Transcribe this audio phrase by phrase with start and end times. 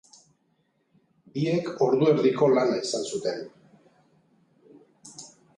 [1.35, 3.47] Biek orduerdiko lana izan zuten.